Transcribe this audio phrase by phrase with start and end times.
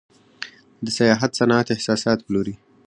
[0.85, 2.55] د سیاحت صنعت احساسات پلوري.